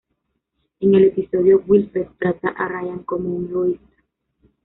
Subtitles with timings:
[0.79, 4.03] En el episodio Wilfred trata a Ryan como un egoísta.